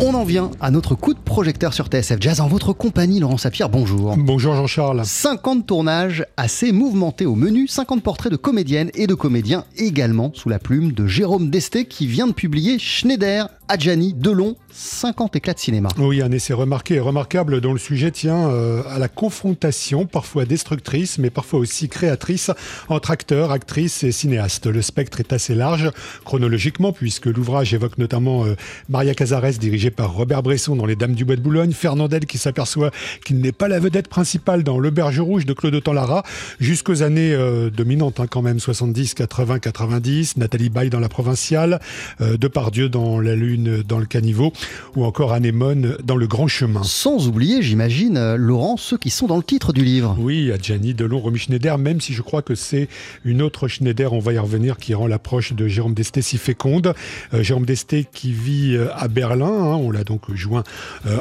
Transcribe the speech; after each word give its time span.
On 0.00 0.12
en 0.14 0.24
vient 0.24 0.50
à 0.60 0.72
notre 0.72 0.96
coup 0.96 1.14
de 1.14 1.20
projecteur 1.20 1.72
sur 1.72 1.86
TSF 1.86 2.16
Jazz 2.18 2.40
en 2.40 2.48
votre 2.48 2.72
compagnie, 2.72 3.20
Laurent 3.20 3.36
Sapir, 3.36 3.68
bonjour. 3.68 4.16
Bonjour 4.16 4.56
Jean-Charles. 4.56 5.04
50 5.04 5.66
tournages 5.66 6.26
assez 6.36 6.72
mouvementés 6.72 7.26
au 7.26 7.36
menu, 7.36 7.68
50 7.68 8.02
portraits 8.02 8.32
de 8.32 8.36
comédiennes 8.36 8.90
et 8.94 9.06
de 9.06 9.14
comédiens 9.14 9.64
également 9.76 10.32
sous 10.34 10.48
la 10.48 10.58
plume 10.58 10.90
de 10.90 11.06
Jérôme 11.06 11.48
Desté 11.48 11.84
qui 11.84 12.08
vient 12.08 12.26
de 12.26 12.32
publier 12.32 12.80
Schneider, 12.80 13.48
Adjani, 13.68 14.12
Delon, 14.12 14.56
50 14.72 15.36
éclats 15.36 15.54
de 15.54 15.58
cinéma. 15.58 15.88
Oui, 15.96 16.20
un 16.20 16.30
essai 16.32 16.52
remarqué 16.52 16.96
et 16.96 17.00
remarquable 17.00 17.62
dont 17.62 17.72
le 17.72 17.78
sujet 17.78 18.10
tient 18.10 18.50
euh, 18.50 18.82
à 18.90 18.98
la 18.98 19.08
confrontation, 19.08 20.04
parfois 20.04 20.44
destructrice, 20.44 21.16
mais 21.16 21.30
parfois 21.30 21.60
aussi 21.60 21.88
créatrice, 21.88 22.50
entre 22.90 23.10
acteurs, 23.10 23.52
actrices 23.52 24.04
et 24.04 24.12
cinéastes. 24.12 24.66
Le 24.66 24.82
spectre 24.82 25.20
est 25.20 25.32
assez 25.32 25.54
large 25.54 25.90
chronologiquement, 26.24 26.92
puisque 26.92 27.24
l'ouvrage 27.24 27.72
évoque 27.72 27.96
notamment 27.96 28.44
euh, 28.44 28.54
Maria 28.90 29.14
Cazares, 29.14 29.52
dirigée 29.52 29.90
par 29.90 30.12
Robert 30.12 30.42
Bresson 30.42 30.76
dans 30.76 30.86
Les 30.86 30.96
Dames 30.96 31.14
du 31.14 31.24
Bois 31.24 31.36
de 31.36 31.40
Boulogne, 31.40 31.72
Fernandel 31.72 32.26
qui 32.26 32.36
s'aperçoit 32.36 32.90
qu'il 33.24 33.38
n'est 33.38 33.52
pas 33.52 33.68
la 33.68 33.80
vedette 33.80 34.08
principale 34.08 34.62
dans 34.62 34.78
Le 34.78 34.90
Berge 34.90 35.20
Rouge 35.20 35.46
de 35.46 35.54
Claude 35.54 35.74
Autant-Lara, 35.74 36.22
jusqu'aux 36.60 37.02
années 37.02 37.32
euh, 37.32 37.70
dominantes 37.70 38.20
hein, 38.20 38.26
quand 38.26 38.42
même, 38.42 38.60
70, 38.60 39.14
80, 39.14 39.58
90, 39.60 40.36
Nathalie 40.36 40.68
Baye 40.68 40.90
dans 40.90 41.00
La 41.00 41.08
Provinciale, 41.08 41.80
Depardieu 42.20 42.88
dans 42.88 43.20
La 43.20 43.34
Lune 43.34 43.53
dans 43.56 43.98
le 43.98 44.06
caniveau 44.06 44.52
ou 44.96 45.04
encore 45.04 45.32
Anémone 45.32 45.96
dans 46.04 46.16
le 46.16 46.26
grand 46.26 46.48
chemin. 46.48 46.82
Sans 46.82 47.28
oublier, 47.28 47.62
j'imagine, 47.62 48.16
euh, 48.16 48.36
Laurent, 48.36 48.76
ceux 48.76 48.96
qui 48.96 49.10
sont 49.10 49.26
dans 49.26 49.36
le 49.36 49.42
titre 49.42 49.72
du 49.72 49.84
livre. 49.84 50.16
Oui, 50.18 50.52
Adjani, 50.52 50.94
Delon, 50.94 51.20
Romy 51.20 51.38
Schneider, 51.38 51.78
même 51.78 52.00
si 52.00 52.12
je 52.12 52.22
crois 52.22 52.42
que 52.42 52.54
c'est 52.54 52.88
une 53.24 53.42
autre 53.42 53.68
Schneider, 53.68 54.12
on 54.12 54.18
va 54.18 54.32
y 54.32 54.38
revenir, 54.38 54.76
qui 54.76 54.94
rend 54.94 55.06
l'approche 55.06 55.52
de 55.52 55.68
Jérôme 55.68 55.94
Desté 55.94 56.22
si 56.22 56.38
féconde. 56.38 56.94
Euh, 57.32 57.42
Jérôme 57.42 57.66
Desté 57.66 58.06
qui 58.12 58.32
vit 58.32 58.76
euh, 58.76 58.88
à 58.94 59.08
Berlin, 59.08 59.46
hein, 59.46 59.76
on 59.76 59.90
l'a 59.90 60.04
donc 60.04 60.32
joint 60.34 60.64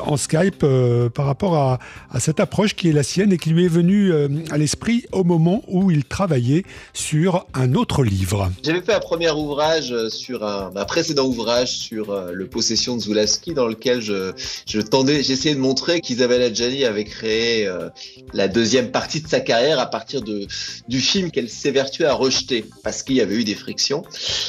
en 0.06 0.18
Skype 0.18 0.66
par 1.14 1.26
rapport 1.26 1.56
à, 1.56 1.80
cette 2.20 2.40
approche 2.40 2.76
qui 2.76 2.90
est 2.90 2.94
la 2.94 3.04
sienne 3.04 3.34
et 3.34 3.38
qui 3.38 3.50
lui 3.50 3.66
est 3.66 3.70
venue 3.70 4.12
à 4.52 4.58
l'esprit 4.58 5.06
au 5.12 5.24
moment 5.24 5.64
où 5.68 5.92
il 5.92 6.06
travaillait 6.06 6.64
sur 6.94 7.46
un 7.54 7.74
autre 7.74 8.04
livre. 8.04 8.52
J'avais 8.64 8.82
fait 8.82 8.94
un 8.94 9.00
premier 9.00 9.30
ouvrage 9.32 9.94
sur 10.10 10.46
un, 10.46 10.72
un 10.76 10.86
précédent 10.86 11.26
ouvrage 11.26 11.72
sur 11.78 12.12
euh, 12.24 12.32
le 12.34 12.48
Possession 12.48 12.96
de 12.96 13.02
Zulaski, 13.02 13.54
dans 13.54 13.68
lequel 13.68 14.02
je, 14.02 14.32
je 14.68 14.80
j'essayais 15.22 15.56
de 15.56 15.60
montrer 15.60 16.02
qu'Isabelle 16.02 16.42
Adjani 16.42 16.86
avait 16.86 17.04
créé 17.04 17.68
euh, 17.68 17.90
la 18.34 18.48
deuxième 18.48 18.92
partie 18.92 19.22
de 19.22 19.28
sa 19.28 19.40
carrière 19.40 19.80
à 19.80 19.86
partir 19.86 20.22
de, 20.22 20.48
du 20.88 21.00
film 21.00 21.32
qu'elle 21.32 21.50
s'évertuait 21.50 22.06
à 22.06 22.14
rejeter, 22.14 22.66
parce 22.84 23.04
qu'il 23.04 23.16
y 23.16 23.22
avait 23.22 23.36
eu 23.36 23.44
des 23.44 23.56
frictions. 23.56 24.04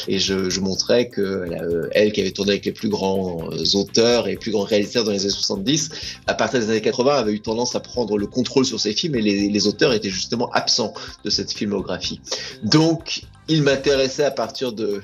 Et 0.09 0.19
je, 0.19 0.51
je 0.51 0.61
montrais 0.61 1.09
que 1.09 1.21
euh, 1.21 1.89
elle, 1.93 2.13
qui 2.13 2.21
avait 2.21 2.33
tourné 2.33 2.53
avec 2.53 2.65
les 2.65 2.73
plus 2.73 2.89
grands 2.89 3.49
auteurs 3.75 4.29
et 4.29 4.33
les 4.33 4.37
plus 4.37 4.51
grands 4.51 4.65
réalisateurs 4.65 5.05
dans 5.05 5.13
les 5.13 5.23
années 5.23 5.31
70, 5.31 5.91
à 6.27 6.35
partir 6.35 6.61
des 6.61 6.71
années 6.71 6.81
80, 6.81 7.15
avait 7.15 7.33
eu 7.33 7.41
tendance 7.41 7.75
à 7.75 7.81
prendre 7.81 8.19
le 8.19 8.27
contrôle 8.27 8.65
sur 8.65 8.81
ses 8.81 8.93
films 8.93 9.15
et 9.17 9.23
les, 9.23 9.49
les 9.49 9.67
auteurs 9.67 9.93
étaient 9.93 10.11
justement 10.11 10.51
absents 10.53 10.95
de 11.25 11.31
cette 11.31 11.53
filmographie. 11.53 12.21
Donc, 12.63 13.23
il 13.49 13.63
m'intéressait 13.63 14.25
à 14.25 14.31
partir 14.31 14.73
de, 14.73 15.03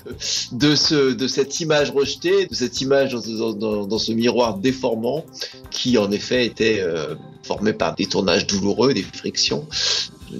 de, 0.51 0.75
ce, 0.75 1.13
de 1.13 1.27
cette 1.27 1.59
image 1.59 1.91
rejetée, 1.91 2.47
de 2.47 2.55
cette 2.55 2.81
image 2.81 3.13
dans, 3.13 3.99
ce 3.99 4.11
miroir 4.11 4.57
déformant 4.57 5.25
qui 5.69 5.97
en 5.97 6.11
effet 6.11 6.45
était 6.45 6.79
euh, 6.81 7.15
formé 7.43 7.73
par 7.73 7.95
des 7.95 8.07
tournages 8.07 8.47
douloureux, 8.47 8.93
des 8.93 9.03
frictions, 9.03 9.67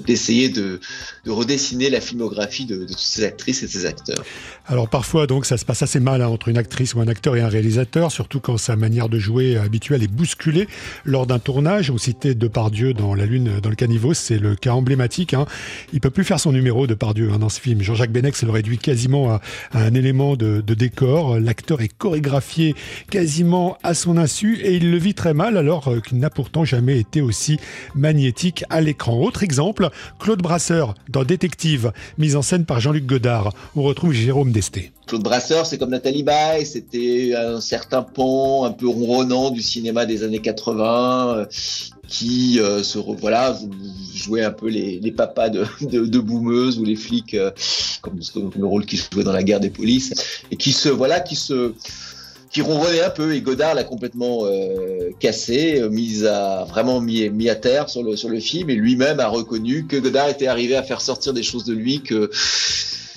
d'essayer 0.06 0.50
de, 0.50 0.80
de, 1.25 1.31
redessiner 1.31 1.89
la 1.89 2.02
filmographie 2.02 2.66
de, 2.66 2.86
ces 2.97 3.23
actrices 3.23 3.64
et 3.64 3.67
ces 3.67 3.86
acteurs. 3.86 4.23
Alors 4.67 4.89
parfois 4.89 5.28
donc 5.28 5.45
ça 5.45 5.58
se 5.58 5.66
passe 5.66 5.81
assez 5.81 6.00
mal 6.00 6.22
hein, 6.22 6.28
entre 6.28 6.50
une 6.50 6.58
actrice 6.58 6.94
ou 6.94 7.02
un 7.02 7.08
acteur 7.08 7.36
et 7.36 7.42
un 7.42 7.47
réalisateur, 7.47 8.12
surtout 8.12 8.39
quand 8.39 8.58
sa 8.58 8.75
manière 8.75 9.09
de 9.09 9.19
jouer 9.19 9.58
habituelle 9.58 10.03
est 10.03 10.12
bousculée 10.12 10.67
lors 11.06 11.28
d'un 11.28 11.39
tournage. 11.39 11.92
On 11.92 11.97
citait 11.97 12.36
Depardieu 12.36 12.94
dans 12.94 13.16
La 13.16 13.25
Lune 13.25 13.59
dans 13.62 13.69
le 13.69 13.75
caniveau, 13.75 14.13
c'est 14.13 14.40
le 14.40 14.56
cas 14.56 14.72
emblématique. 14.72 15.34
Hein. 15.34 15.46
Il 15.94 16.00
peut 16.00 16.09
plus 16.09 16.23
faire 16.23 16.40
son 16.40 16.52
numéro 16.52 16.88
Depardieu 16.88 17.31
hein, 17.34 17.40
dans 17.40 17.50
ce 17.50 17.59
film. 17.59 17.81
Jean-Jacques 17.81 18.12
Benex 18.12 18.44
le 18.44 18.52
réduit 18.52 18.78
quasiment 18.78 19.31
à, 19.31 19.41
un 19.73 19.94
élément 19.94 20.35
de, 20.35 20.62
de 20.66 20.73
décor. 20.73 21.40
L'acteur 21.40 21.81
est 21.81 21.96
chorégraphié 21.97 22.75
quasiment 23.09 23.78
à 23.84 23.94
son 23.94 24.18
insu 24.18 24.59
et 24.62 24.75
il 24.75 24.91
le 24.91 24.97
vit 24.97 25.13
très 25.13 25.34
mal 25.34 25.58
alors 25.58 25.88
euh, 25.88 26.00
qu'il 26.00 26.19
n'a 26.19 26.29
pourtant 26.29 26.66
jamais 26.66 27.00
été 27.00 27.22
aussi 27.22 27.59
magnétique 27.96 28.63
à 28.69 28.81
l'écran. 28.81 29.19
Autre 29.22 29.44
exemple, 29.44 29.81
Claude 30.19 30.42
Brasseur 30.42 30.96
dans 31.09 31.24
Détective, 31.24 31.92
mise 32.18 32.36
en 32.36 32.42
scène 32.42 32.66
par 32.66 32.80
Jean-Luc 32.80 33.06
Godard. 33.06 33.53
On 33.75 33.84
retrouve 33.84 34.14
Jérôme 34.14 34.52
Desté. 34.52 34.92
Claude 35.08 35.24
Brasseur, 35.24 35.66
c'est 35.66 35.78
comme 35.78 35.90
Nathalie 35.90 36.24
Baye, 36.24 36.66
c'était 36.66 37.34
un 37.36 37.59
certain 37.59 38.02
pont 38.02 38.64
un 38.64 38.72
peu 38.72 38.88
ronronnant 38.88 39.52
du 39.52 39.62
cinéma 39.62 40.06
des 40.06 40.24
années 40.24 40.40
80 40.40 41.36
euh, 41.36 41.46
qui 42.08 42.59
euh, 42.59 42.84
se 42.84 42.97
voilà 42.97 43.58
jouait 44.14 44.44
un 44.44 44.52
peu 44.52 44.70
les, 44.70 45.12
papas 45.12 45.50
de, 45.50 45.66
de, 45.81 46.20
ou 46.20 46.84
les 46.84 46.96
flics 46.96 47.34
euh, 47.34 47.52
comme, 48.02 48.20
le 48.58 48.66
rôle 48.66 48.86
qu'il 48.86 49.00
jouait 49.00 49.24
dans 49.24 49.34
la 49.34 49.44
guerre 49.44 49.59
des 49.59 49.70
polices 49.70 50.14
et 50.52 50.56
qui 50.56 50.72
se 50.72 50.90
voilà 50.90 51.20
qui 51.20 51.36
se 51.36 51.74
qui 52.51 52.62
ronronnait 52.62 53.01
un 53.01 53.09
peu 53.09 53.34
et 53.34 53.41
Godard 53.41 53.75
l'a 53.75 53.84
complètement 53.84 54.45
euh, 54.45 55.12
cassé, 55.19 55.79
euh, 55.79 55.89
mis 55.89 56.25
à 56.25 56.66
vraiment 56.67 57.00
mis, 57.00 57.29
mis 57.29 57.50
à 57.50 57.56
terre 57.56 57.89
sur 57.89 58.03
le 58.03 58.16
sur 58.16 58.29
le 58.29 58.39
film 58.39 58.69
et 58.69 58.75
lui-même 58.75 59.19
a 59.19 59.28
reconnu 59.28 59.88
que 59.88 59.97
Godard 59.97 60.29
était 60.29 60.47
arrivé 60.47 60.75
à 60.75 60.84
faire 60.84 61.01
sortir 61.01 61.34
des 61.34 61.44
choses 61.44 61.66
de 61.66 61.73
lui 61.73 62.01
que 62.01 62.29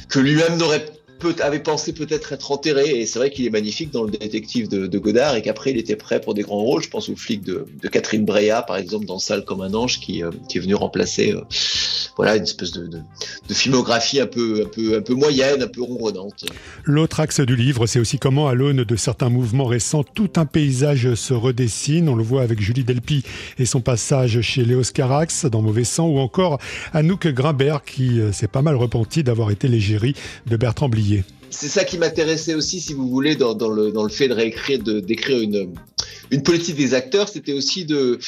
que 0.08 0.20
lui-même 0.20 0.56
n'aurait 0.56 0.84
peut, 1.18 1.34
avait 1.40 1.60
pensé 1.60 1.92
peut-être 1.92 2.32
être 2.32 2.52
enterré. 2.52 3.00
Et 3.00 3.06
c'est 3.06 3.18
vrai 3.18 3.30
qu'il 3.30 3.46
est 3.46 3.50
magnifique 3.50 3.90
dans 3.90 4.04
le 4.04 4.10
détective 4.10 4.68
de, 4.68 4.86
de 4.86 4.98
Godard 4.98 5.36
et 5.36 5.42
qu'après 5.42 5.70
il 5.70 5.78
était 5.78 5.96
prêt 5.96 6.20
pour 6.20 6.34
des 6.34 6.42
grands 6.42 6.62
rôles. 6.62 6.82
Je 6.82 6.90
pense 6.90 7.08
au 7.08 7.16
flic 7.16 7.42
de, 7.42 7.66
de 7.82 7.88
Catherine 7.88 8.24
Breillat, 8.24 8.62
par 8.62 8.76
exemple, 8.76 9.06
dans 9.06 9.18
Sale 9.18 9.44
comme 9.44 9.60
un 9.60 9.74
ange, 9.74 10.00
qui, 10.00 10.22
euh, 10.22 10.30
qui 10.48 10.58
est 10.58 10.60
venu 10.60 10.74
remplacer 10.74 11.32
euh, 11.32 11.40
voilà, 12.16 12.36
une 12.36 12.44
espèce 12.44 12.72
de, 12.72 12.86
de, 12.86 12.98
de, 13.48 13.54
filmographie 13.54 14.20
un 14.20 14.26
peu, 14.26 14.62
un, 14.64 14.68
peu, 14.68 14.96
un 14.96 15.00
peu 15.02 15.14
moyenne, 15.14 15.62
un 15.62 15.68
peu 15.68 15.82
ronronnante. 15.82 16.44
L'autre 16.84 17.20
axe 17.20 17.40
du 17.40 17.56
livre, 17.56 17.86
c'est 17.86 17.98
aussi 17.98 18.18
comment, 18.18 18.48
à 18.48 18.54
l'aune 18.54 18.84
de 18.84 18.96
certains 18.96 19.30
mouvements 19.30 19.66
récents, 19.66 20.04
tout 20.04 20.30
un 20.36 20.46
paysage 20.46 21.14
se 21.14 21.34
redessine. 21.34 22.08
On 22.08 22.16
le 22.16 22.22
voit 22.22 22.42
avec 22.42 22.60
Julie 22.60 22.84
Delpy 22.84 23.24
et 23.58 23.66
son 23.66 23.80
passage 23.80 24.40
chez 24.40 24.64
Léos 24.64 24.92
Carax 24.92 25.46
dans 25.46 25.62
Mauvais 25.62 25.84
Sang, 25.84 26.06
ou 26.08 26.18
encore 26.18 26.58
Anouk 26.92 27.26
Grimbert, 27.28 27.84
qui 27.84 28.20
euh, 28.20 28.32
s'est 28.32 28.48
pas 28.48 28.62
mal 28.62 28.76
repenti 28.76 29.24
d'avoir 29.24 29.50
été 29.50 29.68
l'égérie 29.68 30.14
de 30.46 30.56
Bertrand 30.56 30.88
Blier. 30.88 31.24
C'est 31.50 31.68
ça 31.68 31.84
qui 31.84 31.98
m'intéressait 31.98 32.54
aussi, 32.54 32.80
si 32.80 32.94
vous 32.94 33.08
voulez, 33.08 33.36
dans, 33.36 33.54
dans, 33.54 33.68
le, 33.68 33.92
dans 33.92 34.02
le 34.02 34.08
fait 34.08 34.28
de 34.28 34.34
réécrire, 34.34 34.80
d'écrire 34.82 35.40
une, 35.40 35.72
une 36.30 36.42
politique 36.42 36.76
des 36.76 36.94
acteurs, 36.94 37.28
c'était 37.28 37.52
aussi 37.52 37.84
de, 37.84 38.18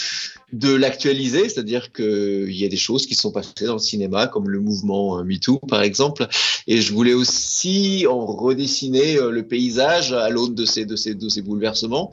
l'actualiser, 0.62 1.49
c'est-à-dire 1.49 1.93
qu'il 1.93 2.53
y 2.53 2.65
a 2.65 2.69
des 2.69 2.77
choses 2.77 3.07
qui 3.07 3.15
sont 3.15 3.31
passées 3.31 3.67
dans 3.67 3.75
le 3.75 3.79
cinéma, 3.79 4.27
comme 4.27 4.49
le 4.49 4.61
mouvement 4.61 5.23
MeToo, 5.25 5.59
par 5.69 5.83
exemple, 5.83 6.27
et 6.67 6.81
je 6.81 6.93
voulais 6.93 7.15
aussi 7.15 8.07
en 8.09 8.25
redessiner 8.27 9.17
le 9.17 9.43
paysage 9.43 10.12
à 10.12 10.29
l'aune 10.29 10.55
de 10.55 10.65
ces, 10.65 11.43
bouleversements, 11.43 12.11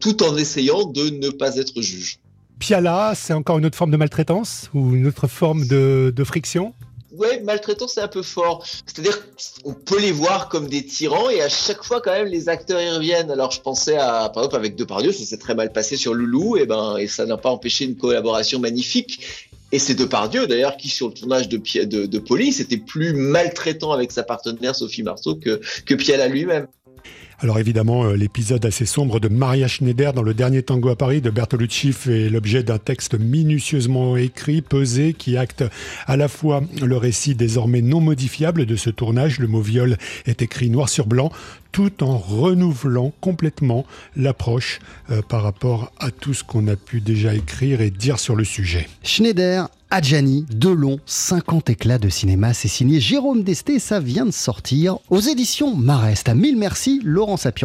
tout 0.00 0.22
en 0.22 0.36
essayant 0.36 0.84
de 0.84 1.10
ne 1.10 1.30
pas 1.30 1.56
être 1.56 1.80
juge. 1.80 2.18
Piala, 2.58 3.14
c'est 3.16 3.32
encore 3.32 3.58
une 3.58 3.66
autre 3.66 3.76
forme 3.76 3.90
de 3.90 3.96
maltraitance 3.96 4.70
ou 4.74 4.94
une 4.94 5.06
autre 5.06 5.26
forme 5.26 5.66
de 5.66 6.24
friction? 6.24 6.74
Ouais, 7.12 7.40
maltraitant, 7.40 7.88
c'est 7.88 8.00
un 8.00 8.08
peu 8.08 8.22
fort. 8.22 8.64
C'est-à-dire 8.86 9.18
qu'on 9.62 9.74
peut 9.74 10.00
les 10.00 10.12
voir 10.12 10.48
comme 10.48 10.68
des 10.68 10.84
tyrans 10.84 11.30
et 11.30 11.42
à 11.42 11.48
chaque 11.48 11.82
fois, 11.82 12.00
quand 12.00 12.12
même, 12.12 12.26
les 12.26 12.48
acteurs 12.48 12.80
y 12.80 12.90
reviennent. 12.90 13.30
Alors, 13.30 13.50
je 13.50 13.60
pensais 13.60 13.96
à, 13.96 14.28
par 14.28 14.44
exemple, 14.44 14.56
avec 14.56 14.76
Depardieu, 14.76 15.12
ça 15.12 15.24
s'est 15.24 15.38
très 15.38 15.54
mal 15.54 15.72
passé 15.72 15.96
sur 15.96 16.14
Loulou, 16.14 16.56
et 16.56 16.66
ben, 16.66 16.96
et 16.96 17.06
ça 17.06 17.26
n'a 17.26 17.36
pas 17.36 17.50
empêché 17.50 17.84
une 17.84 17.96
collaboration 17.96 18.58
magnifique. 18.58 19.48
Et 19.72 19.78
c'est 19.78 19.94
Depardieu, 19.94 20.46
d'ailleurs, 20.46 20.76
qui, 20.76 20.88
sur 20.88 21.08
le 21.08 21.14
tournage 21.14 21.48
de, 21.48 21.56
de, 21.84 22.06
de 22.06 22.18
Police, 22.18 22.60
était 22.60 22.76
plus 22.76 23.14
maltraitant 23.14 23.92
avec 23.92 24.12
sa 24.12 24.22
partenaire 24.22 24.76
Sophie 24.76 25.02
Marceau 25.02 25.36
que, 25.36 25.60
que 25.86 25.94
Piala 25.94 26.28
lui-même. 26.28 26.66
Alors 27.42 27.58
évidemment, 27.58 28.04
euh, 28.04 28.14
l'épisode 28.14 28.64
assez 28.64 28.86
sombre 28.86 29.18
de 29.18 29.26
Maria 29.26 29.66
Schneider 29.66 30.12
dans 30.12 30.22
le 30.22 30.32
dernier 30.32 30.62
tango 30.62 30.90
à 30.90 30.96
Paris 30.96 31.20
de 31.20 31.28
Bertolucci 31.28 31.92
fait 31.92 32.28
l'objet 32.28 32.62
d'un 32.62 32.78
texte 32.78 33.18
minutieusement 33.18 34.16
écrit, 34.16 34.62
pesé, 34.62 35.12
qui 35.12 35.36
acte 35.36 35.64
à 36.06 36.16
la 36.16 36.28
fois 36.28 36.62
le 36.80 36.96
récit 36.96 37.34
désormais 37.34 37.82
non 37.82 38.00
modifiable 38.00 38.64
de 38.64 38.76
ce 38.76 38.90
tournage, 38.90 39.40
le 39.40 39.48
mot 39.48 39.60
viol 39.60 39.96
est 40.26 40.40
écrit 40.40 40.70
noir 40.70 40.88
sur 40.88 41.08
blanc, 41.08 41.32
tout 41.72 42.04
en 42.04 42.16
renouvelant 42.16 43.12
complètement 43.20 43.86
l'approche 44.14 44.78
euh, 45.10 45.20
par 45.20 45.42
rapport 45.42 45.90
à 45.98 46.12
tout 46.12 46.34
ce 46.34 46.44
qu'on 46.44 46.68
a 46.68 46.76
pu 46.76 47.00
déjà 47.00 47.34
écrire 47.34 47.80
et 47.80 47.90
dire 47.90 48.20
sur 48.20 48.36
le 48.36 48.44
sujet. 48.44 48.88
Schneider 49.02 49.66
Adjani, 49.94 50.46
Delon, 50.50 51.00
50 51.04 51.68
éclats 51.68 51.98
de 51.98 52.08
cinéma, 52.08 52.54
c'est 52.54 52.66
signé 52.66 52.98
Jérôme 52.98 53.42
Desté, 53.42 53.78
ça 53.78 54.00
vient 54.00 54.24
de 54.24 54.30
sortir 54.30 54.96
aux 55.10 55.20
éditions 55.20 55.76
Marest. 55.76 56.30
À 56.30 56.34
mille 56.34 56.56
merci, 56.56 57.02
Laurent 57.04 57.36
Sapion. 57.36 57.60